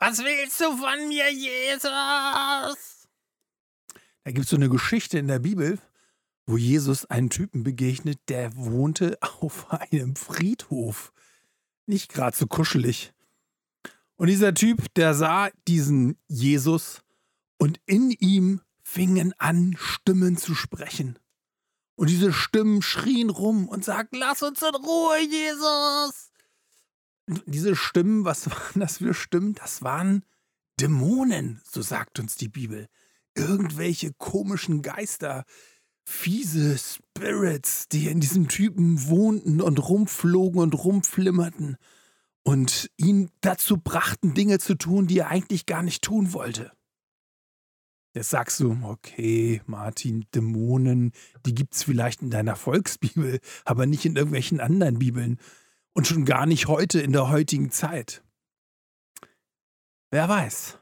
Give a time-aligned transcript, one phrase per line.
[0.00, 1.82] Was willst du von mir, Jesus?
[4.24, 5.78] Da gibt es so eine Geschichte in der Bibel,
[6.46, 11.12] wo Jesus einen Typen begegnet, der wohnte auf einem Friedhof.
[11.84, 13.12] Nicht gerade so kuschelig.
[14.16, 17.02] Und dieser Typ, der sah diesen Jesus
[17.58, 21.18] und in ihm fingen an, Stimmen zu sprechen.
[21.94, 26.19] Und diese Stimmen schrien rum und sagten, lass uns in Ruhe, Jesus.
[27.46, 29.54] Diese Stimmen, was waren das für Stimmen?
[29.54, 30.24] Das waren
[30.80, 32.86] Dämonen, so sagt uns die Bibel.
[33.34, 35.44] Irgendwelche komischen Geister,
[36.04, 41.76] fiese Spirits, die in diesem Typen wohnten und rumflogen und rumflimmerten
[42.42, 46.72] und ihn dazu brachten, Dinge zu tun, die er eigentlich gar nicht tun wollte.
[48.12, 51.12] Jetzt sagst du, okay, Martin, Dämonen,
[51.46, 55.38] die gibt es vielleicht in deiner Volksbibel, aber nicht in irgendwelchen anderen Bibeln
[55.94, 58.22] und schon gar nicht heute in der heutigen Zeit.
[60.10, 60.78] Wer weiß.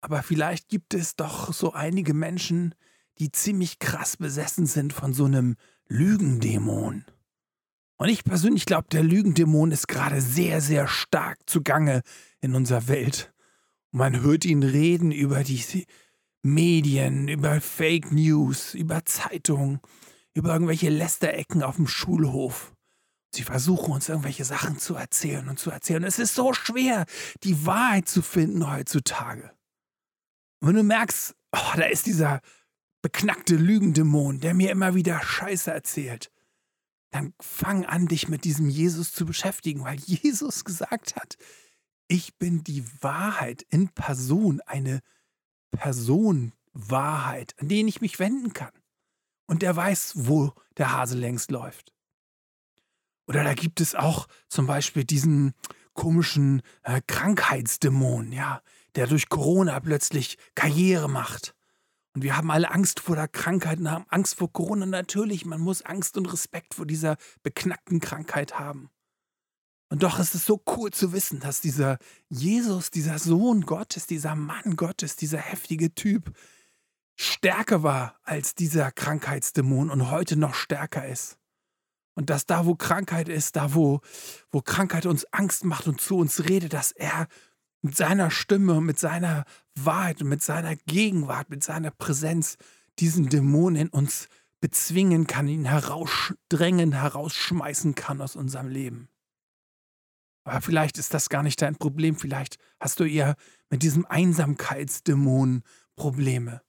[0.00, 2.74] Aber vielleicht gibt es doch so einige Menschen,
[3.18, 5.56] die ziemlich krass besessen sind von so einem
[5.88, 7.04] Lügendämon.
[7.96, 12.02] Und ich persönlich glaube, der Lügendämon ist gerade sehr, sehr stark zugange
[12.40, 13.32] in unserer Welt.
[13.92, 15.86] Und man hört ihn reden über die
[16.42, 19.80] Medien, über Fake News, über Zeitungen,
[20.34, 22.74] über irgendwelche Lästerecken auf dem Schulhof.
[23.34, 26.04] Sie versuchen uns irgendwelche Sachen zu erzählen und zu erzählen.
[26.04, 27.06] Es ist so schwer,
[27.42, 29.50] die Wahrheit zu finden heutzutage.
[30.60, 32.40] Und wenn du merkst, oh, da ist dieser
[33.02, 36.30] beknackte Lügendämon, der mir immer wieder Scheiße erzählt,
[37.10, 41.36] dann fang an, dich mit diesem Jesus zu beschäftigen, weil Jesus gesagt hat,
[42.08, 45.00] ich bin die Wahrheit in Person, eine
[45.70, 48.72] Person Wahrheit, an den ich mich wenden kann.
[49.46, 51.93] Und der weiß, wo der Hase längst läuft.
[53.26, 55.54] Oder da gibt es auch zum Beispiel diesen
[55.92, 58.60] komischen äh, Krankheitsdämon, ja,
[58.96, 61.54] der durch Corona plötzlich Karriere macht
[62.14, 64.86] und wir haben alle Angst vor der Krankheit und haben Angst vor Corona.
[64.86, 68.88] Natürlich, man muss Angst und Respekt vor dieser beknackten Krankheit haben.
[69.90, 71.98] Und doch ist es so cool zu wissen, dass dieser
[72.28, 76.32] Jesus, dieser Sohn Gottes, dieser Mann Gottes, dieser heftige Typ
[77.16, 81.36] stärker war als dieser Krankheitsdämon und heute noch stärker ist.
[82.14, 84.00] Und dass da, wo Krankheit ist, da, wo,
[84.50, 87.26] wo Krankheit uns Angst macht und zu uns redet, dass er
[87.82, 89.44] mit seiner Stimme, mit seiner
[89.74, 92.56] Wahrheit und mit seiner Gegenwart, mit seiner Präsenz
[92.98, 94.28] diesen Dämon in uns
[94.60, 99.08] bezwingen kann, ihn herausdrängen, herausschmeißen kann aus unserem Leben.
[100.44, 103.34] Aber vielleicht ist das gar nicht dein Problem, vielleicht hast du eher
[103.70, 105.62] mit diesem Einsamkeitsdämon
[105.96, 106.62] Probleme.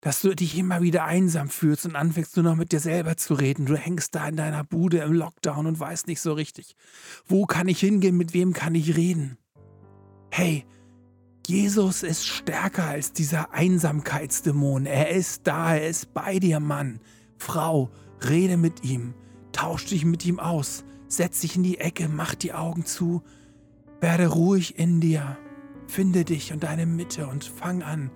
[0.00, 3.34] Dass du dich immer wieder einsam fühlst und anfängst nur noch mit dir selber zu
[3.34, 3.66] reden.
[3.66, 6.76] Du hängst da in deiner Bude im Lockdown und weißt nicht so richtig,
[7.26, 9.38] wo kann ich hingehen, mit wem kann ich reden
[10.36, 10.66] hey,
[11.46, 14.84] Jesus ist stärker als dieser Einsamkeitsdämon.
[14.84, 17.00] Er ist da, er ist bei dir, Mann.
[17.38, 17.90] Frau,
[18.28, 19.14] rede mit ihm,
[19.52, 23.22] tausch dich mit ihm aus, setz dich in die Ecke, mach die Augen zu,
[24.00, 25.38] werde ruhig in dir,
[25.86, 28.10] finde dich und deine Mitte und fang an,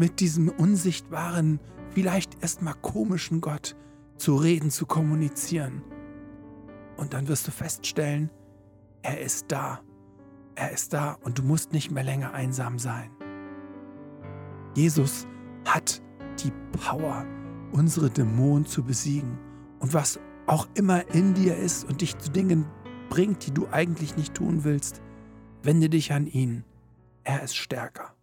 [0.00, 3.76] mit diesem unsichtbaren, vielleicht erstmal komischen Gott
[4.16, 5.82] zu reden, zu kommunizieren.
[6.96, 8.30] Und dann wirst du feststellen,
[9.02, 9.80] er ist da
[10.60, 13.10] er ist da und du musst nicht mehr länger einsam sein.
[14.74, 15.26] Jesus
[15.64, 16.02] hat
[16.44, 17.24] die Power,
[17.72, 19.38] unsere Dämonen zu besiegen.
[19.78, 22.66] Und was auch immer in dir ist und dich zu Dingen
[23.08, 25.00] bringt, die du eigentlich nicht tun willst,
[25.62, 26.64] wende dich an ihn.
[27.24, 28.14] Er ist stärker.